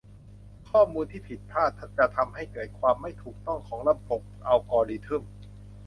[0.69, 5.23] ข้อมูลที่ผิดพลาดจะทำให้เกิดความไม่ถูกต้องของระบบอัลกอริทึม